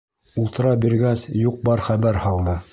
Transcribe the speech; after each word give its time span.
Ултыра 0.43 0.71
биргәс, 0.85 1.27
юҡ-бар 1.43 1.87
хәбәр 1.91 2.21
һалды. 2.27 2.61